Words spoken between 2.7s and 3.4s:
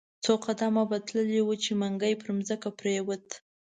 پریووت.